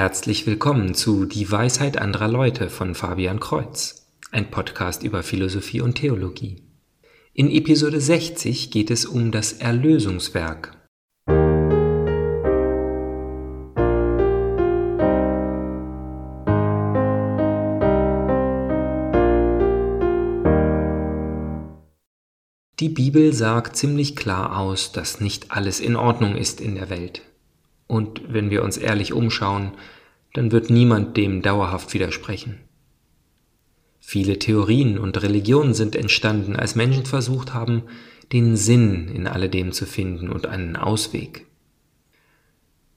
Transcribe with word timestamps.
Herzlich 0.00 0.46
willkommen 0.46 0.94
zu 0.94 1.24
Die 1.24 1.50
Weisheit 1.50 1.96
anderer 1.96 2.28
Leute 2.28 2.70
von 2.70 2.94
Fabian 2.94 3.40
Kreuz, 3.40 4.06
ein 4.30 4.48
Podcast 4.48 5.02
über 5.02 5.24
Philosophie 5.24 5.80
und 5.80 5.96
Theologie. 5.96 6.62
In 7.34 7.50
Episode 7.50 8.00
60 8.00 8.70
geht 8.70 8.92
es 8.92 9.06
um 9.06 9.32
das 9.32 9.54
Erlösungswerk. 9.54 10.76
Die 22.78 22.88
Bibel 22.88 23.32
sagt 23.32 23.76
ziemlich 23.76 24.14
klar 24.14 24.60
aus, 24.60 24.92
dass 24.92 25.20
nicht 25.20 25.50
alles 25.50 25.80
in 25.80 25.96
Ordnung 25.96 26.36
ist 26.36 26.60
in 26.60 26.76
der 26.76 26.88
Welt. 26.88 27.22
Und 27.88 28.32
wenn 28.32 28.50
wir 28.50 28.62
uns 28.62 28.76
ehrlich 28.76 29.12
umschauen, 29.12 29.72
dann 30.34 30.52
wird 30.52 30.70
niemand 30.70 31.16
dem 31.16 31.42
dauerhaft 31.42 31.92
widersprechen. 31.94 32.60
Viele 33.98 34.38
Theorien 34.38 34.98
und 34.98 35.20
Religionen 35.20 35.74
sind 35.74 35.96
entstanden, 35.96 36.54
als 36.54 36.76
Menschen 36.76 37.06
versucht 37.06 37.52
haben, 37.52 37.82
den 38.32 38.56
Sinn 38.56 39.08
in 39.08 39.26
alledem 39.26 39.72
zu 39.72 39.86
finden 39.86 40.28
und 40.28 40.46
einen 40.46 40.76
Ausweg. 40.76 41.46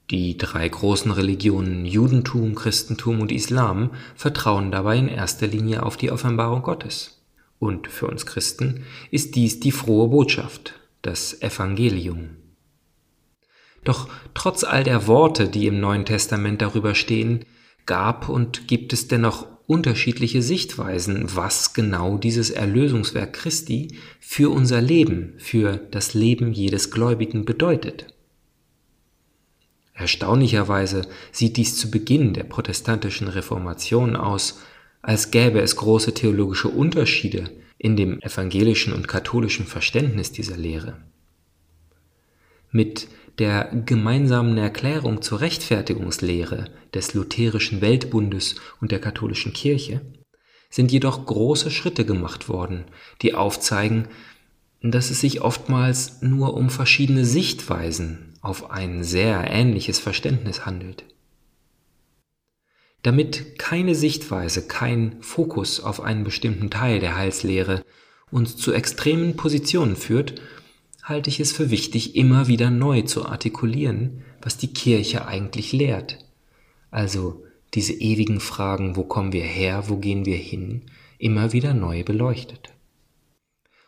Die 0.09 0.37
drei 0.37 0.67
großen 0.67 1.11
Religionen 1.11 1.85
Judentum, 1.85 2.53
Christentum 2.53 3.21
und 3.21 3.31
Islam 3.31 3.91
vertrauen 4.13 4.69
dabei 4.69 4.97
in 4.97 5.07
erster 5.07 5.47
Linie 5.47 5.83
auf 5.83 5.95
die 5.95 6.11
Offenbarung 6.11 6.63
Gottes. 6.63 7.21
Und 7.59 7.87
für 7.87 8.07
uns 8.07 8.25
Christen 8.25 8.83
ist 9.09 9.35
dies 9.35 9.61
die 9.61 9.71
frohe 9.71 10.09
Botschaft, 10.09 10.73
das 11.01 11.41
Evangelium. 11.41 12.40
Doch 13.83 14.09
trotz 14.33 14.63
all 14.63 14.83
der 14.83 15.07
Worte, 15.07 15.47
die 15.47 15.67
im 15.67 15.79
Neuen 15.79 16.05
Testament 16.05 16.61
darüber 16.61 16.95
stehen, 16.95 17.45
gab 17.85 18.29
und 18.29 18.67
gibt 18.67 18.93
es 18.93 19.07
dennoch 19.07 19.47
unterschiedliche 19.65 20.41
Sichtweisen, 20.41 21.35
was 21.35 21.73
genau 21.73 22.17
dieses 22.17 22.49
Erlösungswerk 22.49 23.33
Christi 23.33 23.97
für 24.19 24.51
unser 24.51 24.81
Leben, 24.81 25.33
für 25.37 25.77
das 25.77 26.13
Leben 26.13 26.51
jedes 26.51 26.91
Gläubigen 26.91 27.45
bedeutet. 27.45 28.07
Erstaunlicherweise 29.93 31.03
sieht 31.31 31.57
dies 31.57 31.77
zu 31.77 31.89
Beginn 31.91 32.33
der 32.33 32.43
protestantischen 32.43 33.27
Reformation 33.27 34.15
aus, 34.15 34.59
als 35.01 35.31
gäbe 35.31 35.61
es 35.61 35.75
große 35.75 36.13
theologische 36.13 36.67
Unterschiede 36.69 37.49
in 37.77 37.95
dem 37.95 38.19
evangelischen 38.21 38.93
und 38.93 39.07
katholischen 39.07 39.65
Verständnis 39.65 40.31
dieser 40.31 40.57
Lehre. 40.57 40.97
Mit 42.71 43.07
der 43.39 43.71
gemeinsamen 43.85 44.57
Erklärung 44.57 45.21
zur 45.21 45.41
Rechtfertigungslehre 45.41 46.65
des 46.93 47.13
lutherischen 47.13 47.81
Weltbundes 47.81 48.55
und 48.79 48.91
der 48.91 48.99
katholischen 48.99 49.53
Kirche 49.53 50.01
sind 50.69 50.91
jedoch 50.91 51.25
große 51.25 51.71
Schritte 51.71 52.05
gemacht 52.05 52.49
worden, 52.49 52.85
die 53.21 53.33
aufzeigen, 53.33 54.07
dass 54.81 55.11
es 55.11 55.21
sich 55.21 55.41
oftmals 55.41 56.21
nur 56.21 56.55
um 56.55 56.69
verschiedene 56.69 57.25
Sichtweisen 57.25 58.33
auf 58.41 58.71
ein 58.71 59.03
sehr 59.03 59.49
ähnliches 59.51 59.99
Verständnis 59.99 60.65
handelt. 60.65 61.03
Damit 63.03 63.57
keine 63.59 63.95
Sichtweise, 63.95 64.67
kein 64.67 65.21
Fokus 65.21 65.79
auf 65.79 66.01
einen 66.01 66.23
bestimmten 66.23 66.69
Teil 66.69 66.99
der 66.99 67.15
Heilslehre 67.15 67.83
uns 68.31 68.55
zu 68.55 68.71
extremen 68.71 69.35
Positionen 69.35 69.95
führt, 69.95 70.41
halte 71.03 71.29
ich 71.29 71.39
es 71.39 71.51
für 71.51 71.71
wichtig, 71.71 72.15
immer 72.15 72.47
wieder 72.47 72.69
neu 72.69 73.01
zu 73.01 73.25
artikulieren, 73.25 74.23
was 74.41 74.57
die 74.57 74.73
Kirche 74.73 75.25
eigentlich 75.27 75.71
lehrt. 75.73 76.19
Also 76.89 77.43
diese 77.73 77.93
ewigen 77.93 78.39
Fragen, 78.39 78.95
wo 78.95 79.03
kommen 79.03 79.33
wir 79.33 79.43
her, 79.43 79.85
wo 79.87 79.97
gehen 79.97 80.25
wir 80.25 80.37
hin, 80.37 80.83
immer 81.17 81.53
wieder 81.53 81.73
neu 81.73 82.03
beleuchtet. 82.03 82.69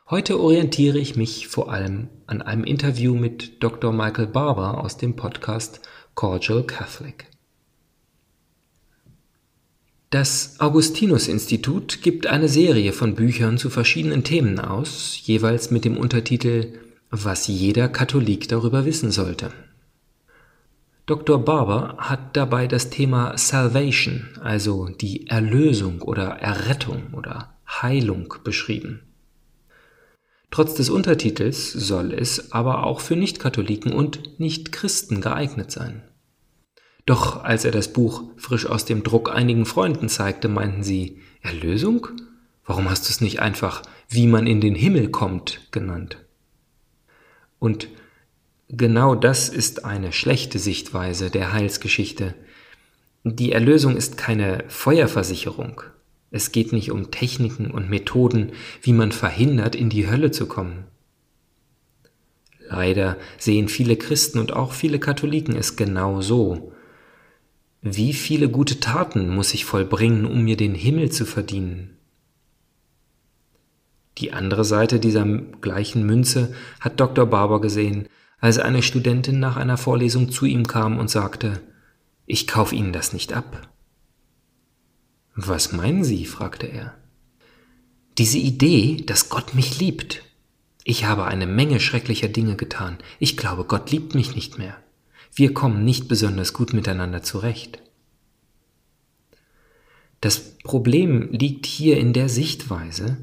Heute 0.10 0.40
orientiere 0.40 1.00
ich 1.00 1.16
mich 1.16 1.48
vor 1.48 1.72
allem 1.72 2.10
an 2.28 2.42
einem 2.42 2.64
Interview 2.64 3.16
mit 3.16 3.64
Dr. 3.64 3.92
Michael 3.92 4.28
Barber 4.28 4.84
aus 4.84 4.98
dem 4.98 5.16
Podcast 5.16 5.82
Cordial 6.14 6.64
Catholic. 6.64 7.26
Das 10.10 10.60
Augustinus-Institut 10.60 12.04
gibt 12.04 12.28
eine 12.28 12.48
Serie 12.48 12.94
von 12.94 13.16
Büchern 13.16 13.58
zu 13.58 13.72
verschiedenen 13.72 14.24
Themen 14.24 14.60
aus, 14.60 15.20
jeweils 15.24 15.72
mit 15.72 15.86
dem 15.86 15.98
Untertitel 15.98 16.74
was 17.16 17.46
jeder 17.46 17.90
Katholik 17.90 18.48
darüber 18.48 18.86
wissen 18.86 19.12
sollte. 19.12 19.52
Dr. 21.06 21.38
Barber 21.38 21.96
hat 22.00 22.36
dabei 22.36 22.66
das 22.66 22.90
Thema 22.90 23.38
Salvation, 23.38 24.30
also 24.42 24.88
die 24.88 25.28
Erlösung 25.28 26.02
oder 26.02 26.40
Errettung 26.40 27.14
oder 27.14 27.54
Heilung 27.68 28.34
beschrieben. 28.44 29.02
Trotz 30.50 30.74
des 30.74 30.90
Untertitels 30.90 31.72
soll 31.72 32.14
es 32.14 32.52
aber 32.52 32.84
auch 32.84 33.00
für 33.00 33.16
Nichtkatholiken 33.16 33.92
und 33.92 34.40
Nichtchristen 34.40 35.22
geeignet 35.22 35.72
sein. 35.72 36.02
Doch 37.06 37.44
als 37.44 37.64
er 37.64 37.72
das 37.72 37.94
Buch 37.94 38.24
frisch 38.38 38.66
aus 38.66 38.86
dem 38.86 39.04
Druck 39.04 39.32
einigen 39.32 39.66
Freunden 39.66 40.10
zeigte, 40.10 40.48
meinten 40.48 40.82
sie, 40.82 41.20
Erlösung? 41.42 42.08
Warum 42.66 42.90
hast 42.90 43.08
du 43.08 43.10
es 43.12 43.22
nicht 43.22 43.40
einfach, 43.40 43.84
wie 44.10 44.26
man 44.26 44.48
in 44.48 44.62
den 44.62 44.74
Himmel 44.74 45.10
kommt, 45.12 45.68
genannt? 45.72 46.23
Und 47.64 47.88
genau 48.68 49.16
das 49.16 49.48
ist 49.48 49.86
eine 49.86 50.12
schlechte 50.12 50.60
Sichtweise 50.60 51.30
der 51.30 51.54
Heilsgeschichte. 51.54 52.36
Die 53.24 53.54
Erlösung 53.54 53.96
ist 53.96 54.18
keine 54.18 54.66
Feuerversicherung. 54.68 55.82
Es 56.30 56.52
geht 56.52 56.74
nicht 56.74 56.92
um 56.92 57.10
Techniken 57.10 57.72
und 57.72 57.90
Methoden, 57.90 58.52
wie 58.82 58.92
man 58.92 59.14
verhindert, 59.14 59.78
in 59.78 59.90
die 59.90 60.10
Hölle 60.10 60.32
zu 60.32 60.46
kommen. 60.46 60.84
Leider 62.68 63.16
sehen 63.38 63.70
viele 63.70 63.96
Christen 63.96 64.40
und 64.40 64.52
auch 64.52 64.74
viele 64.74 65.00
Katholiken 65.00 65.56
es 65.56 65.78
genau 65.78 66.20
so. 66.20 66.74
Wie 67.82 68.12
viele 68.12 68.50
gute 68.50 68.82
Taten 68.82 69.30
muss 69.34 69.54
ich 69.54 69.64
vollbringen, 69.64 70.26
um 70.26 70.44
mir 70.44 70.58
den 70.58 70.76
Himmel 70.76 71.14
zu 71.14 71.26
verdienen? 71.26 71.96
Die 74.24 74.32
andere 74.32 74.64
Seite 74.64 75.02
dieser 75.02 75.26
gleichen 75.60 76.06
Münze 76.06 76.54
hat 76.80 77.02
Dr. 77.02 77.26
Barber 77.26 77.60
gesehen, 77.60 78.08
als 78.40 78.58
eine 78.58 78.82
Studentin 78.82 79.42
nach 79.42 79.58
einer 79.58 79.76
Vorlesung 79.76 80.32
zu 80.32 80.46
ihm 80.46 80.66
kam 80.66 80.98
und 80.98 81.10
sagte, 81.10 81.60
ich 82.26 82.48
kauf 82.48 82.72
Ihnen 82.72 82.94
das 82.94 83.12
nicht 83.12 83.34
ab. 83.34 83.68
Was 85.36 85.74
meinen 85.74 86.06
Sie? 86.06 86.24
fragte 86.24 86.68
er. 86.68 86.94
Diese 88.18 88.38
Idee, 88.38 89.04
dass 89.06 89.28
Gott 89.28 89.56
mich 89.56 89.82
liebt. 89.82 90.24
Ich 90.86 91.04
habe 91.04 91.26
eine 91.26 91.46
Menge 91.46 91.82
schrecklicher 91.82 92.30
Dinge 92.30 92.56
getan. 92.56 93.00
Ich 93.20 93.36
glaube, 93.36 93.66
Gott 93.66 93.92
liebt 93.92 94.16
mich 94.16 94.36
nicht 94.36 94.58
mehr. 94.58 94.78
Wir 95.36 95.54
kommen 95.54 95.84
nicht 95.84 96.08
besonders 96.08 96.54
gut 96.54 96.72
miteinander 96.72 97.24
zurecht. 97.24 97.80
Das 100.22 100.58
Problem 100.60 101.30
liegt 101.34 101.66
hier 101.66 101.98
in 101.98 102.14
der 102.14 102.30
Sichtweise, 102.30 103.18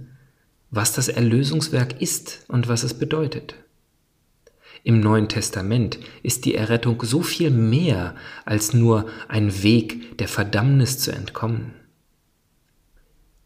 was 0.70 0.92
das 0.92 1.08
Erlösungswerk 1.08 2.00
ist 2.00 2.44
und 2.48 2.68
was 2.68 2.82
es 2.82 2.94
bedeutet. 2.94 3.54
Im 4.82 5.00
Neuen 5.00 5.28
Testament 5.28 5.98
ist 6.22 6.44
die 6.44 6.54
Errettung 6.54 7.02
so 7.02 7.22
viel 7.22 7.50
mehr 7.50 8.14
als 8.46 8.72
nur 8.72 9.06
ein 9.28 9.62
Weg 9.62 10.16
der 10.18 10.28
Verdammnis 10.28 10.98
zu 10.98 11.12
entkommen. 11.12 11.74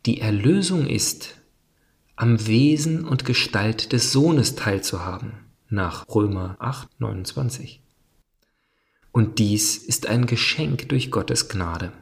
Die 0.07 0.21
Erlösung 0.21 0.87
ist, 0.87 1.41
am 2.15 2.47
Wesen 2.47 3.05
und 3.05 3.25
Gestalt 3.25 3.93
des 3.93 4.13
Sohnes 4.13 4.55
teilzuhaben, 4.55 5.33
nach 5.69 6.05
Römer 6.09 6.57
8, 6.61 6.89
29. 7.01 7.83
Und 9.11 9.39
dies 9.39 9.77
ist 9.77 10.07
ein 10.07 10.27
Geschenk 10.27 10.89
durch 10.91 11.11
Gottes 11.11 11.49
Gnade. 11.49 11.93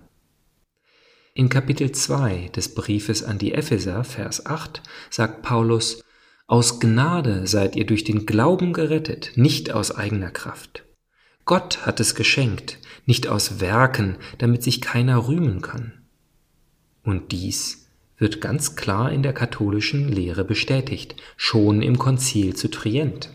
In 1.35 1.49
Kapitel 1.49 1.91
2 1.93 2.51
des 2.55 2.75
Briefes 2.75 3.23
an 3.23 3.39
die 3.39 3.55
Epheser, 3.55 4.05
Vers 4.05 4.45
8, 4.45 4.83
sagt 5.09 5.41
Paulus, 5.41 6.05
Aus 6.47 6.79
Gnade 6.79 7.47
seid 7.47 7.75
ihr 7.75 7.87
durch 7.87 8.05
den 8.05 8.27
Glauben 8.27 8.75
gerettet, 8.75 9.33
nicht 9.35 9.73
aus 9.73 9.97
eigener 9.97 10.31
Kraft. 10.31 10.85
Gott 11.47 11.87
hat 11.87 12.01
es 12.01 12.15
geschenkt, 12.15 12.79
nicht 13.07 13.29
aus 13.29 13.61
Werken, 13.61 14.19
damit 14.37 14.63
sich 14.63 14.83
keiner 14.83 15.27
rühmen 15.27 15.63
kann. 15.63 16.03
Und 17.03 17.33
dies 17.33 17.89
wird 18.19 18.43
ganz 18.43 18.77
klar 18.77 19.11
in 19.11 19.23
der 19.23 19.33
katholischen 19.33 20.13
Lehre 20.13 20.45
bestätigt, 20.45 21.17
schon 21.39 21.81
im 21.81 21.99
Konzil 21.99 22.55
zu 22.55 22.69
Trient. 22.69 23.31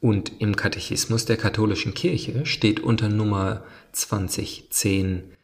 Und 0.00 0.32
im 0.40 0.56
Katechismus 0.56 1.26
der 1.26 1.36
katholischen 1.36 1.92
Kirche 1.92 2.46
steht 2.46 2.80
unter 2.80 3.10
Nummer 3.10 3.64
2010 3.92 5.34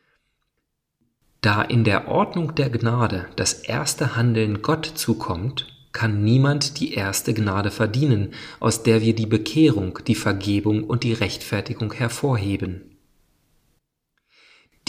da 1.44 1.60
in 1.60 1.84
der 1.84 2.08
Ordnung 2.08 2.54
der 2.54 2.70
Gnade 2.70 3.26
das 3.36 3.52
erste 3.52 4.16
Handeln 4.16 4.62
Gott 4.62 4.86
zukommt, 4.86 5.66
kann 5.92 6.24
niemand 6.24 6.80
die 6.80 6.94
erste 6.94 7.34
Gnade 7.34 7.70
verdienen, 7.70 8.32
aus 8.60 8.82
der 8.82 9.02
wir 9.02 9.14
die 9.14 9.26
Bekehrung, 9.26 9.98
die 10.06 10.14
Vergebung 10.14 10.84
und 10.84 11.04
die 11.04 11.12
Rechtfertigung 11.12 11.92
hervorheben. 11.92 12.98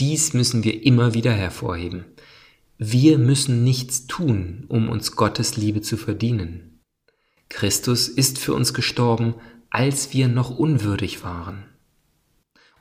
Dies 0.00 0.32
müssen 0.32 0.64
wir 0.64 0.82
immer 0.84 1.12
wieder 1.14 1.32
hervorheben. 1.32 2.06
Wir 2.78 3.18
müssen 3.18 3.62
nichts 3.62 4.06
tun, 4.06 4.64
um 4.68 4.88
uns 4.88 5.12
Gottes 5.12 5.56
Liebe 5.56 5.82
zu 5.82 5.96
verdienen. 5.96 6.80
Christus 7.50 8.08
ist 8.08 8.38
für 8.38 8.54
uns 8.54 8.72
gestorben, 8.72 9.34
als 9.70 10.14
wir 10.14 10.28
noch 10.28 10.50
unwürdig 10.50 11.22
waren. 11.22 11.64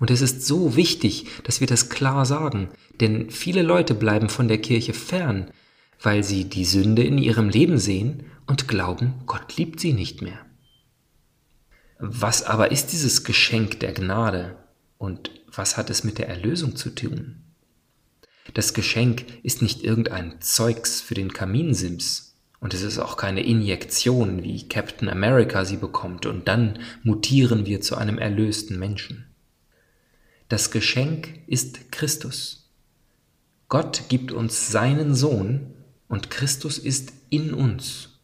Und 0.06 0.12
es 0.12 0.22
ist 0.22 0.46
so 0.46 0.76
wichtig, 0.76 1.26
dass 1.46 1.62
wir 1.62 1.66
das 1.66 1.90
klar 1.90 2.28
sagen, 2.28 2.70
denn 3.00 3.32
viele 3.32 3.64
Leute 3.64 3.96
bleiben 3.96 4.30
von 4.30 4.48
der 4.48 4.60
Kirche 4.60 4.94
fern, 4.94 5.50
weil 6.00 6.24
sie 6.24 6.46
die 6.46 6.64
Sünde 6.64 7.04
in 7.04 7.18
ihrem 7.18 7.50
Leben 7.50 7.80
sehen 7.80 8.26
und 8.46 8.68
glauben, 8.68 9.16
Gott 9.26 9.58
liebt 9.58 9.80
sie 9.80 9.94
nicht 9.94 10.22
mehr. 10.22 10.46
Was 11.98 12.44
aber 12.44 12.70
ist 12.72 12.92
dieses 12.92 13.24
Geschenk 13.24 13.80
der 13.80 13.94
Gnade 13.94 14.58
und 15.00 15.32
was 15.52 15.76
hat 15.76 15.90
es 15.90 16.04
mit 16.04 16.20
der 16.20 16.30
Erlösung 16.30 16.76
zu 16.76 16.92
tun? 16.92 17.38
Das 18.54 18.76
Geschenk 18.76 19.26
ist 19.42 19.64
nicht 19.64 19.84
irgendein 19.84 20.40
Zeugs 20.40 21.02
für 21.02 21.16
den 21.16 21.34
Kaminsims 21.34 22.36
und 22.60 22.76
es 22.76 22.84
ist 22.84 23.00
auch 23.00 23.18
keine 23.18 23.44
Injektion, 23.44 24.44
wie 24.44 24.70
Captain 24.70 25.10
America 25.10 25.66
sie 25.66 25.78
bekommt 25.78 26.28
und 26.28 26.48
dann 26.48 26.78
mutieren 27.02 27.66
wir 27.66 27.82
zu 27.82 27.96
einem 27.96 28.20
erlösten 28.20 28.78
Menschen. 28.78 29.32
Das 30.48 30.70
Geschenk 30.70 31.40
ist 31.48 31.92
Christus. 31.92 32.72
Gott 33.68 34.04
gibt 34.10 34.32
uns 34.32 34.72
seinen 34.72 35.16
Sohn 35.16 35.74
und 36.08 36.30
Christus 36.30 36.78
ist 36.78 37.14
in 37.32 37.52
uns. 37.52 38.20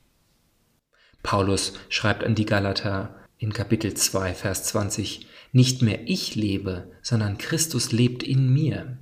Paulus 1.23 1.73
schreibt 1.89 2.23
an 2.23 2.35
die 2.35 2.45
Galater 2.45 3.15
in 3.39 3.53
Kapitel 3.53 3.95
2, 3.95 4.35
Vers 4.35 4.65
20, 4.65 5.25
Nicht 5.51 5.81
mehr 5.81 6.07
ich 6.07 6.35
lebe, 6.35 6.91
sondern 7.01 7.39
Christus 7.39 7.91
lebt 7.91 8.21
in 8.21 8.53
mir. 8.53 9.00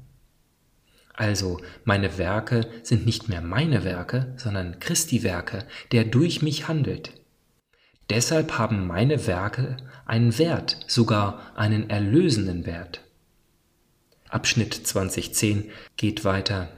Also 1.14 1.60
meine 1.84 2.18
Werke 2.18 2.70
sind 2.84 3.06
nicht 3.06 3.28
mehr 3.28 3.42
meine 3.42 3.84
Werke, 3.84 4.34
sondern 4.38 4.80
Christi 4.80 5.24
Werke, 5.24 5.66
der 5.92 6.06
durch 6.06 6.42
mich 6.42 6.70
handelt. 6.70 7.12
Deshalb 8.10 8.58
haben 8.58 8.88
meine 8.88 9.28
Werke 9.28 9.76
einen 10.06 10.38
Wert, 10.38 10.78
sogar 10.88 11.52
einen 11.58 11.90
erlösenden 11.90 12.66
Wert. 12.66 13.02
Abschnitt 14.30 14.76
2010 14.76 15.72
geht 15.98 16.24
weiter. 16.24 16.70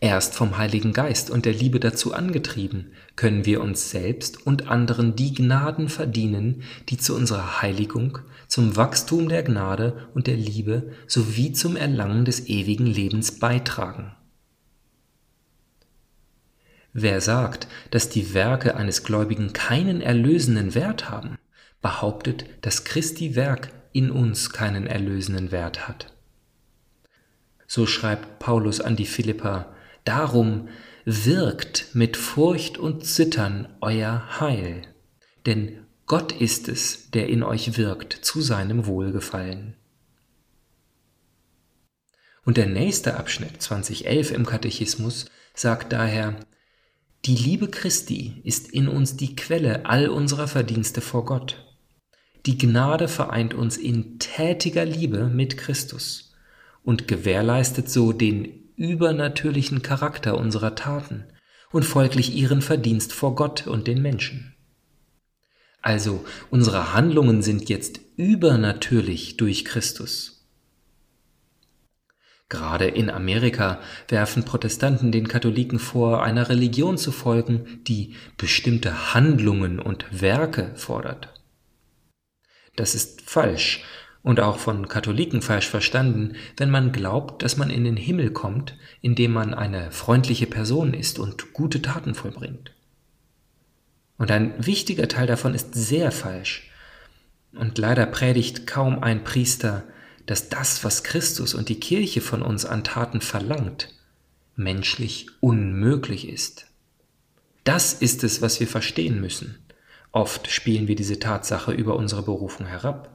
Erst 0.00 0.34
vom 0.34 0.56
Heiligen 0.58 0.92
Geist 0.92 1.30
und 1.30 1.46
der 1.46 1.52
Liebe 1.52 1.80
dazu 1.80 2.14
angetrieben, 2.14 2.92
können 3.16 3.44
wir 3.44 3.60
uns 3.60 3.90
selbst 3.90 4.46
und 4.46 4.68
anderen 4.68 5.16
die 5.16 5.34
Gnaden 5.34 5.88
verdienen, 5.88 6.62
die 6.90 6.96
zu 6.96 7.16
unserer 7.16 7.62
Heiligung, 7.62 8.18
zum 8.46 8.76
Wachstum 8.76 9.28
der 9.28 9.42
Gnade 9.42 10.08
und 10.14 10.26
der 10.26 10.36
Liebe 10.36 10.92
sowie 11.06 11.52
zum 11.52 11.74
Erlangen 11.74 12.24
des 12.24 12.48
ewigen 12.48 12.86
Lebens 12.86 13.38
beitragen. 13.38 14.12
Wer 16.92 17.20
sagt, 17.20 17.66
dass 17.90 18.10
die 18.10 18.32
Werke 18.34 18.76
eines 18.76 19.02
Gläubigen 19.02 19.52
keinen 19.52 20.00
erlösenden 20.00 20.76
Wert 20.76 21.10
haben, 21.10 21.38
behauptet, 21.82 22.44
dass 22.60 22.84
Christi 22.84 23.34
Werk 23.34 23.70
in 23.92 24.12
uns 24.12 24.50
keinen 24.50 24.86
erlösenden 24.86 25.50
Wert 25.50 25.88
hat. 25.88 26.13
So 27.74 27.86
schreibt 27.86 28.38
Paulus 28.38 28.80
an 28.80 28.94
die 28.94 29.04
Philippa, 29.04 29.74
darum 30.04 30.68
wirkt 31.04 31.88
mit 31.92 32.16
Furcht 32.16 32.78
und 32.78 33.04
Zittern 33.04 33.66
euer 33.80 34.38
Heil, 34.38 34.82
denn 35.44 35.84
Gott 36.06 36.30
ist 36.30 36.68
es, 36.68 37.10
der 37.10 37.28
in 37.28 37.42
euch 37.42 37.76
wirkt 37.76 38.12
zu 38.12 38.42
seinem 38.42 38.86
Wohlgefallen. 38.86 39.74
Und 42.44 42.58
der 42.58 42.66
nächste 42.66 43.16
Abschnitt 43.16 43.60
2011 43.60 44.30
im 44.30 44.46
Katechismus 44.46 45.24
sagt 45.52 45.92
daher, 45.92 46.36
die 47.24 47.34
Liebe 47.34 47.68
Christi 47.68 48.40
ist 48.44 48.70
in 48.70 48.86
uns 48.86 49.16
die 49.16 49.34
Quelle 49.34 49.84
all 49.84 50.10
unserer 50.10 50.46
Verdienste 50.46 51.00
vor 51.00 51.24
Gott. 51.24 51.66
Die 52.46 52.56
Gnade 52.56 53.08
vereint 53.08 53.52
uns 53.52 53.76
in 53.76 54.20
tätiger 54.20 54.84
Liebe 54.84 55.26
mit 55.26 55.56
Christus 55.56 56.33
und 56.84 57.08
gewährleistet 57.08 57.90
so 57.90 58.12
den 58.12 58.70
übernatürlichen 58.76 59.82
Charakter 59.82 60.38
unserer 60.38 60.74
Taten 60.74 61.24
und 61.72 61.84
folglich 61.84 62.34
ihren 62.34 62.62
Verdienst 62.62 63.12
vor 63.12 63.34
Gott 63.34 63.66
und 63.66 63.86
den 63.86 64.00
Menschen. 64.02 64.54
Also 65.82 66.24
unsere 66.50 66.94
Handlungen 66.94 67.42
sind 67.42 67.68
jetzt 67.68 68.00
übernatürlich 68.16 69.36
durch 69.36 69.64
Christus. 69.64 70.34
Gerade 72.48 72.86
in 72.86 73.10
Amerika 73.10 73.80
werfen 74.08 74.44
Protestanten 74.44 75.10
den 75.10 75.28
Katholiken 75.28 75.78
vor, 75.78 76.22
einer 76.22 76.48
Religion 76.48 76.98
zu 76.98 77.10
folgen, 77.10 77.82
die 77.84 78.14
bestimmte 78.36 79.14
Handlungen 79.14 79.78
und 79.78 80.06
Werke 80.10 80.72
fordert. 80.76 81.34
Das 82.76 82.94
ist 82.94 83.22
falsch 83.22 83.82
und 84.24 84.40
auch 84.40 84.58
von 84.58 84.88
Katholiken 84.88 85.42
falsch 85.42 85.68
verstanden, 85.68 86.34
wenn 86.56 86.70
man 86.70 86.92
glaubt, 86.92 87.42
dass 87.42 87.58
man 87.58 87.68
in 87.68 87.84
den 87.84 87.98
Himmel 87.98 88.30
kommt, 88.30 88.74
indem 89.02 89.32
man 89.32 89.52
eine 89.52 89.92
freundliche 89.92 90.46
Person 90.46 90.94
ist 90.94 91.18
und 91.18 91.52
gute 91.52 91.82
Taten 91.82 92.14
vollbringt. 92.14 92.72
Und 94.16 94.30
ein 94.30 94.54
wichtiger 94.64 95.08
Teil 95.08 95.26
davon 95.26 95.52
ist 95.54 95.74
sehr 95.74 96.10
falsch. 96.10 96.70
Und 97.52 97.76
leider 97.76 98.06
predigt 98.06 98.66
kaum 98.66 98.98
ein 99.02 99.24
Priester, 99.24 99.84
dass 100.24 100.48
das, 100.48 100.82
was 100.84 101.04
Christus 101.04 101.52
und 101.52 101.68
die 101.68 101.78
Kirche 101.78 102.22
von 102.22 102.40
uns 102.40 102.64
an 102.64 102.82
Taten 102.82 103.20
verlangt, 103.20 103.90
menschlich 104.56 105.26
unmöglich 105.40 106.28
ist. 106.28 106.66
Das 107.64 107.92
ist 107.92 108.24
es, 108.24 108.40
was 108.40 108.58
wir 108.58 108.68
verstehen 108.68 109.20
müssen. 109.20 109.58
Oft 110.12 110.50
spielen 110.50 110.88
wir 110.88 110.96
diese 110.96 111.18
Tatsache 111.18 111.72
über 111.72 111.96
unsere 111.96 112.22
Berufung 112.22 112.66
herab. 112.66 113.14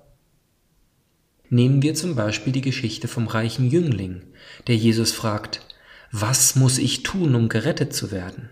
Nehmen 1.50 1.82
wir 1.82 1.96
zum 1.96 2.16
Beispiel 2.16 2.54
die 2.54 2.62
Geschichte 2.62 3.08
vom 3.08 3.28
reichen 3.28 3.70
Jüngling, 3.70 4.22
der 4.68 4.76
Jesus 4.76 5.12
fragt, 5.12 5.66
was 6.12 6.56
muss 6.56 6.78
ich 6.78 7.04
tun, 7.04 7.34
um 7.36 7.50
gerettet 7.50 7.94
zu 7.94 8.12
werden? 8.12 8.50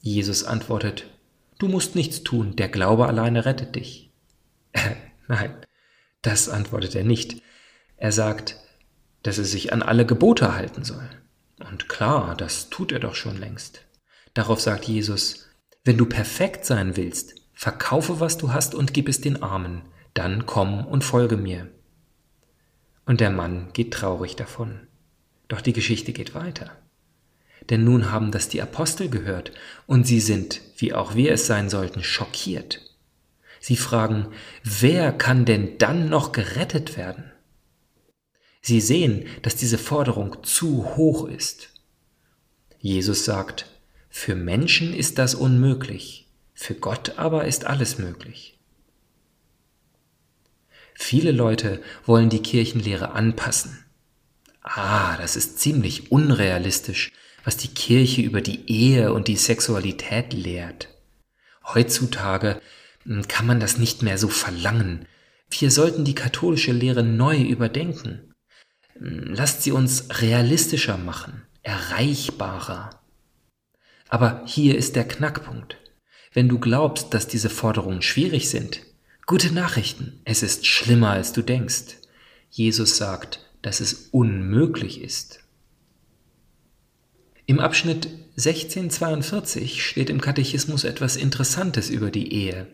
Jesus 0.00 0.44
antwortet, 0.44 1.06
du 1.58 1.68
musst 1.68 1.94
nichts 1.94 2.22
tun, 2.22 2.56
der 2.56 2.68
Glaube 2.68 3.06
alleine 3.06 3.44
rettet 3.44 3.76
dich. 3.76 4.10
Nein, 5.28 5.54
das 6.22 6.48
antwortet 6.48 6.94
er 6.94 7.04
nicht. 7.04 7.42
Er 7.96 8.12
sagt, 8.12 8.56
dass 9.22 9.38
er 9.38 9.44
sich 9.44 9.72
an 9.72 9.82
alle 9.82 10.06
Gebote 10.06 10.54
halten 10.54 10.84
soll. 10.84 11.08
Und 11.70 11.88
klar, 11.88 12.34
das 12.36 12.70
tut 12.70 12.90
er 12.90 13.00
doch 13.00 13.14
schon 13.14 13.38
längst. 13.38 13.82
Darauf 14.34 14.60
sagt 14.60 14.86
Jesus, 14.86 15.48
wenn 15.84 15.98
du 15.98 16.06
perfekt 16.06 16.64
sein 16.64 16.96
willst, 16.96 17.34
verkaufe, 17.52 18.18
was 18.18 18.38
du 18.38 18.52
hast 18.52 18.74
und 18.74 18.94
gib 18.94 19.08
es 19.08 19.20
den 19.20 19.42
Armen, 19.42 19.82
dann 20.14 20.46
komm 20.46 20.86
und 20.86 21.04
folge 21.04 21.36
mir. 21.36 21.68
Und 23.04 23.20
der 23.20 23.30
Mann 23.30 23.68
geht 23.72 23.92
traurig 23.92 24.36
davon. 24.36 24.80
Doch 25.48 25.60
die 25.60 25.72
Geschichte 25.72 26.12
geht 26.12 26.34
weiter. 26.34 26.70
Denn 27.70 27.84
nun 27.84 28.10
haben 28.10 28.30
das 28.30 28.48
die 28.48 28.62
Apostel 28.62 29.08
gehört 29.08 29.52
und 29.86 30.06
sie 30.06 30.20
sind, 30.20 30.60
wie 30.76 30.94
auch 30.94 31.14
wir 31.14 31.32
es 31.32 31.46
sein 31.46 31.70
sollten, 31.70 32.02
schockiert. 32.02 32.80
Sie 33.60 33.76
fragen, 33.76 34.28
wer 34.64 35.12
kann 35.12 35.44
denn 35.44 35.78
dann 35.78 36.08
noch 36.08 36.32
gerettet 36.32 36.96
werden? 36.96 37.30
Sie 38.60 38.80
sehen, 38.80 39.26
dass 39.42 39.56
diese 39.56 39.78
Forderung 39.78 40.42
zu 40.42 40.96
hoch 40.96 41.26
ist. 41.26 41.70
Jesus 42.80 43.24
sagt, 43.24 43.66
für 44.08 44.34
Menschen 44.34 44.92
ist 44.92 45.18
das 45.18 45.34
unmöglich, 45.34 46.28
für 46.54 46.74
Gott 46.74 47.18
aber 47.18 47.44
ist 47.44 47.64
alles 47.64 47.98
möglich. 47.98 48.58
Viele 50.94 51.32
Leute 51.32 51.82
wollen 52.04 52.28
die 52.28 52.42
Kirchenlehre 52.42 53.12
anpassen. 53.12 53.84
Ah, 54.62 55.16
das 55.16 55.36
ist 55.36 55.58
ziemlich 55.58 56.12
unrealistisch, 56.12 57.12
was 57.44 57.56
die 57.56 57.68
Kirche 57.68 58.22
über 58.22 58.40
die 58.40 58.70
Ehe 58.70 59.12
und 59.12 59.28
die 59.28 59.36
Sexualität 59.36 60.32
lehrt. 60.32 60.88
Heutzutage 61.64 62.60
hm, 63.04 63.26
kann 63.28 63.46
man 63.46 63.60
das 63.60 63.78
nicht 63.78 64.02
mehr 64.02 64.18
so 64.18 64.28
verlangen. 64.28 65.06
Wir 65.50 65.70
sollten 65.70 66.04
die 66.04 66.14
katholische 66.14 66.72
Lehre 66.72 67.02
neu 67.02 67.38
überdenken. 67.40 68.32
Hm, 68.98 69.34
lasst 69.34 69.62
sie 69.62 69.72
uns 69.72 70.06
realistischer 70.20 70.96
machen, 70.96 71.42
erreichbarer. 71.62 73.00
Aber 74.08 74.42
hier 74.46 74.76
ist 74.76 74.94
der 74.94 75.08
Knackpunkt. 75.08 75.78
Wenn 76.32 76.48
du 76.48 76.58
glaubst, 76.58 77.12
dass 77.12 77.26
diese 77.26 77.50
Forderungen 77.50 78.02
schwierig 78.02 78.48
sind, 78.48 78.82
Gute 79.32 79.50
Nachrichten, 79.50 80.20
es 80.26 80.42
ist 80.42 80.66
schlimmer, 80.66 81.12
als 81.12 81.32
du 81.32 81.40
denkst. 81.40 81.96
Jesus 82.50 82.98
sagt, 82.98 83.40
dass 83.62 83.80
es 83.80 84.08
unmöglich 84.10 85.00
ist. 85.00 85.40
Im 87.46 87.58
Abschnitt 87.58 88.08
1642 88.36 89.86
steht 89.86 90.10
im 90.10 90.20
Katechismus 90.20 90.84
etwas 90.84 91.16
Interessantes 91.16 91.88
über 91.88 92.10
die 92.10 92.30
Ehe. 92.30 92.66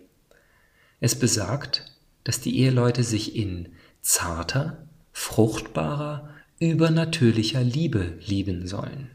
Es 0.99 1.17
besagt, 1.17 1.93
dass 2.25 2.41
die 2.41 2.59
Eheleute 2.59 3.05
sich 3.05 3.37
in 3.37 3.69
zarter, 4.03 4.85
fruchtbarer, 5.13 6.29
übernatürlicher 6.59 7.63
Liebe 7.63 8.19
lieben 8.27 8.67
sollen. 8.67 9.13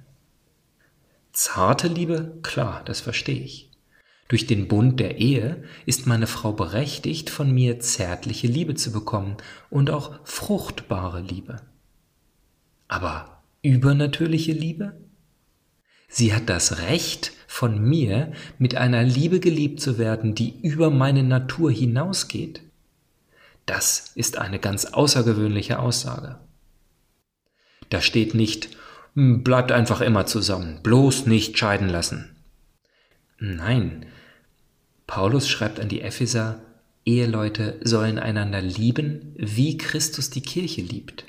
Zarte 1.34 1.90
Liebe, 1.90 2.40
klar, 2.42 2.84
das 2.86 3.02
verstehe 3.02 3.44
ich. 3.44 3.73
Durch 4.28 4.48
den 4.48 4.68
Bund 4.68 5.00
der 5.00 5.18
Ehe 5.20 5.64
ist 5.86 6.08
meine 6.08 6.28
Frau 6.28 6.54
berechtigt, 6.54 7.30
von 7.30 7.52
mir 7.52 7.80
zärtliche 7.80 8.48
Liebe 8.48 8.76
zu 8.76 8.92
bekommen 8.92 9.38
und 9.70 9.90
auch 9.90 10.20
fruchtbare 10.24 11.22
Liebe. 11.22 11.58
Aber 12.88 13.44
übernatürliche 13.62 14.54
Liebe? 14.54 14.96
Sie 16.08 16.34
hat 16.34 16.50
das 16.50 16.80
Recht, 16.80 17.32
von 17.54 17.80
mir 17.80 18.32
mit 18.58 18.76
einer 18.76 19.04
Liebe 19.04 19.40
geliebt 19.40 19.80
zu 19.80 20.00
werden, 20.00 20.34
die 20.34 20.60
über 20.64 20.90
meine 20.90 21.22
Natur 21.22 21.72
hinausgeht. 21.72 22.62
Das 23.68 24.12
ist 24.16 24.40
eine 24.40 24.58
ganz 24.58 24.86
außergewöhnliche 24.86 25.78
Aussage. 25.78 26.40
Da 27.92 28.02
steht 28.02 28.34
nicht, 28.34 28.70
hm, 29.14 29.44
bleibt 29.44 29.72
einfach 29.72 30.02
immer 30.02 30.26
zusammen, 30.26 30.80
bloß 30.82 31.28
nicht 31.28 31.60
scheiden 31.60 31.90
lassen. 31.90 32.36
Nein, 33.38 34.08
Paulus 35.14 35.48
schreibt 35.48 35.80
an 35.80 35.90
die 35.90 36.02
Epheser, 36.02 36.60
Eheleute 37.06 37.80
sollen 37.84 38.18
einander 38.18 38.64
lieben, 38.64 39.36
wie 39.38 39.78
Christus 39.78 40.32
die 40.32 40.42
Kirche 40.42 40.82
liebt. 40.82 41.26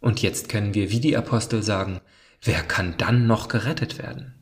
Und 0.00 0.22
jetzt 0.22 0.48
können 0.48 0.72
wir 0.72 0.90
wie 0.90 1.00
die 1.00 1.14
Apostel 1.14 1.62
sagen, 1.62 2.00
wer 2.40 2.62
kann 2.62 2.96
dann 2.96 3.26
noch 3.26 3.48
gerettet 3.48 3.98
werden? 3.98 4.32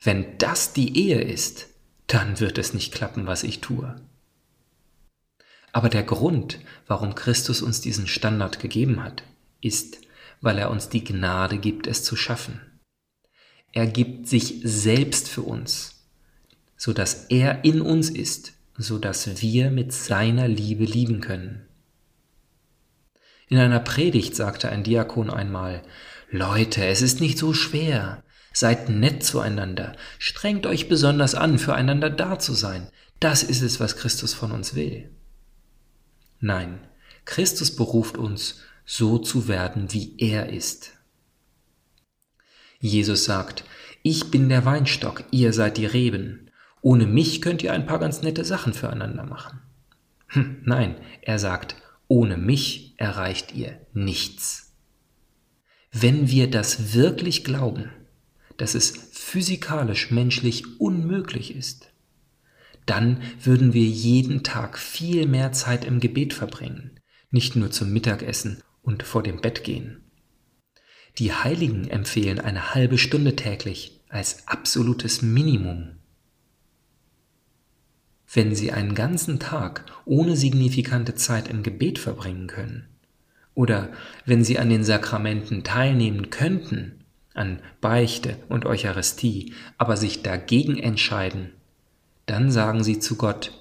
Wenn 0.00 0.38
das 0.38 0.74
die 0.74 0.96
Ehe 0.96 1.20
ist, 1.20 1.66
dann 2.06 2.38
wird 2.38 2.56
es 2.56 2.72
nicht 2.72 2.94
klappen, 2.94 3.26
was 3.26 3.42
ich 3.42 3.60
tue. 3.60 3.96
Aber 5.72 5.88
der 5.88 6.04
Grund, 6.04 6.60
warum 6.86 7.16
Christus 7.16 7.62
uns 7.62 7.80
diesen 7.80 8.06
Standard 8.06 8.60
gegeben 8.60 9.02
hat, 9.02 9.24
ist, 9.60 9.98
weil 10.40 10.56
er 10.58 10.70
uns 10.70 10.88
die 10.88 11.02
Gnade 11.02 11.58
gibt, 11.58 11.88
es 11.88 12.04
zu 12.04 12.14
schaffen. 12.14 12.60
Er 13.72 13.88
gibt 13.88 14.28
sich 14.28 14.60
selbst 14.62 15.28
für 15.28 15.42
uns, 15.42 15.95
so 16.76 16.92
dass 16.92 17.26
er 17.28 17.64
in 17.64 17.80
uns 17.80 18.10
ist, 18.10 18.52
so 18.76 18.98
dass 18.98 19.40
wir 19.40 19.70
mit 19.70 19.92
seiner 19.92 20.48
Liebe 20.48 20.84
lieben 20.84 21.20
können. 21.20 21.66
In 23.48 23.58
einer 23.58 23.80
Predigt 23.80 24.34
sagte 24.34 24.68
ein 24.68 24.82
Diakon 24.82 25.30
einmal, 25.30 25.82
Leute, 26.30 26.84
es 26.86 27.02
ist 27.02 27.20
nicht 27.20 27.38
so 27.38 27.54
schwer. 27.54 28.22
Seid 28.52 28.88
nett 28.88 29.22
zueinander. 29.22 29.94
Strengt 30.18 30.66
euch 30.66 30.88
besonders 30.88 31.34
an, 31.34 31.58
füreinander 31.58 32.10
da 32.10 32.38
zu 32.38 32.54
sein. 32.54 32.88
Das 33.20 33.42
ist 33.42 33.62
es, 33.62 33.80
was 33.80 33.96
Christus 33.96 34.34
von 34.34 34.50
uns 34.50 34.74
will. 34.74 35.10
Nein, 36.40 36.80
Christus 37.24 37.74
beruft 37.74 38.16
uns, 38.16 38.60
so 38.84 39.18
zu 39.18 39.48
werden, 39.48 39.92
wie 39.92 40.14
er 40.18 40.48
ist. 40.48 40.92
Jesus 42.78 43.24
sagt, 43.24 43.64
ich 44.02 44.30
bin 44.30 44.48
der 44.48 44.64
Weinstock, 44.64 45.24
ihr 45.30 45.52
seid 45.52 45.76
die 45.76 45.86
Reben. 45.86 46.45
Ohne 46.86 47.08
mich 47.08 47.42
könnt 47.42 47.64
ihr 47.64 47.72
ein 47.72 47.84
paar 47.84 47.98
ganz 47.98 48.22
nette 48.22 48.44
Sachen 48.44 48.72
füreinander 48.72 49.24
machen. 49.24 49.58
Hm, 50.28 50.58
nein, 50.62 50.94
er 51.20 51.40
sagt, 51.40 51.74
ohne 52.06 52.36
mich 52.36 52.94
erreicht 52.96 53.52
ihr 53.52 53.80
nichts. 53.92 54.72
Wenn 55.90 56.30
wir 56.30 56.48
das 56.48 56.94
wirklich 56.94 57.42
glauben, 57.42 57.90
dass 58.56 58.76
es 58.76 59.10
physikalisch 59.10 60.12
menschlich 60.12 60.78
unmöglich 60.78 61.56
ist, 61.56 61.90
dann 62.86 63.20
würden 63.42 63.72
wir 63.72 63.86
jeden 63.86 64.44
Tag 64.44 64.78
viel 64.78 65.26
mehr 65.26 65.50
Zeit 65.50 65.84
im 65.84 65.98
Gebet 65.98 66.34
verbringen, 66.34 67.00
nicht 67.32 67.56
nur 67.56 67.72
zum 67.72 67.92
Mittagessen 67.92 68.62
und 68.82 69.02
vor 69.02 69.24
dem 69.24 69.40
Bett 69.40 69.64
gehen. 69.64 70.04
Die 71.18 71.32
Heiligen 71.32 71.88
empfehlen 71.88 72.38
eine 72.38 72.74
halbe 72.74 72.96
Stunde 72.96 73.34
täglich 73.34 74.04
als 74.08 74.46
absolutes 74.46 75.20
Minimum. 75.20 75.95
Wenn 78.36 78.54
Sie 78.54 78.70
einen 78.70 78.94
ganzen 78.94 79.38
Tag 79.38 79.86
ohne 80.04 80.36
signifikante 80.36 81.14
Zeit 81.14 81.48
im 81.48 81.62
Gebet 81.62 81.98
verbringen 81.98 82.48
können, 82.48 82.86
oder 83.54 83.88
wenn 84.26 84.44
Sie 84.44 84.58
an 84.58 84.68
den 84.68 84.84
Sakramenten 84.84 85.64
teilnehmen 85.64 86.28
könnten, 86.28 87.02
an 87.32 87.60
Beichte 87.80 88.36
und 88.50 88.66
Eucharistie, 88.66 89.54
aber 89.78 89.96
sich 89.96 90.22
dagegen 90.22 90.78
entscheiden, 90.78 91.52
dann 92.26 92.50
sagen 92.50 92.84
Sie 92.84 92.98
zu 92.98 93.16
Gott, 93.16 93.52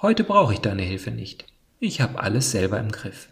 heute 0.00 0.24
brauche 0.24 0.54
ich 0.54 0.60
deine 0.60 0.84
Hilfe 0.84 1.10
nicht, 1.10 1.44
ich 1.78 2.00
habe 2.00 2.18
alles 2.18 2.50
selber 2.50 2.80
im 2.80 2.92
Griff. 2.92 3.28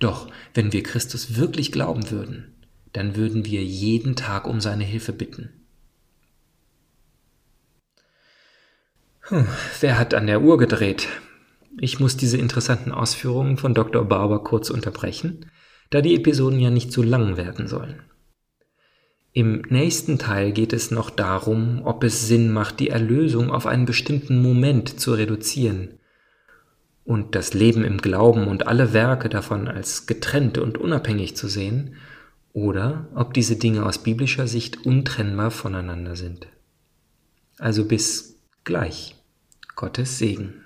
Doch 0.00 0.28
wenn 0.52 0.74
wir 0.74 0.82
Christus 0.82 1.36
wirklich 1.36 1.72
glauben 1.72 2.10
würden, 2.10 2.52
dann 2.92 3.16
würden 3.16 3.46
wir 3.46 3.64
jeden 3.64 4.16
Tag 4.16 4.46
um 4.46 4.60
seine 4.60 4.84
Hilfe 4.84 5.14
bitten. 5.14 5.61
Hm, 9.22 9.46
wer 9.80 9.98
hat 9.98 10.14
an 10.14 10.26
der 10.26 10.42
Uhr 10.42 10.58
gedreht? 10.58 11.08
Ich 11.78 12.00
muss 12.00 12.16
diese 12.16 12.36
interessanten 12.36 12.92
Ausführungen 12.92 13.56
von 13.56 13.72
Dr. 13.72 14.04
Barber 14.04 14.42
kurz 14.42 14.68
unterbrechen, 14.68 15.46
da 15.90 16.00
die 16.00 16.16
Episoden 16.16 16.58
ja 16.58 16.70
nicht 16.70 16.92
zu 16.92 17.02
lang 17.02 17.36
werden 17.36 17.68
sollen. 17.68 18.02
Im 19.32 19.62
nächsten 19.68 20.18
Teil 20.18 20.52
geht 20.52 20.72
es 20.72 20.90
noch 20.90 21.08
darum, 21.08 21.82
ob 21.84 22.04
es 22.04 22.28
Sinn 22.28 22.52
macht, 22.52 22.80
die 22.80 22.90
Erlösung 22.90 23.50
auf 23.50 23.66
einen 23.66 23.86
bestimmten 23.86 24.42
Moment 24.42 25.00
zu 25.00 25.14
reduzieren 25.14 25.98
und 27.04 27.34
das 27.34 27.54
Leben 27.54 27.84
im 27.84 27.98
Glauben 27.98 28.46
und 28.46 28.66
alle 28.66 28.92
Werke 28.92 29.28
davon 29.28 29.68
als 29.68 30.06
getrennt 30.06 30.58
und 30.58 30.78
unabhängig 30.78 31.36
zu 31.36 31.48
sehen, 31.48 31.96
oder 32.52 33.08
ob 33.14 33.32
diese 33.32 33.56
Dinge 33.56 33.86
aus 33.86 34.02
biblischer 34.02 34.46
Sicht 34.46 34.84
untrennbar 34.84 35.50
voneinander 35.50 36.16
sind. 36.16 36.48
Also 37.58 37.86
bis 37.86 38.32
gleich. 38.64 39.14
Gottes 39.74 40.18
Segen. 40.18 40.61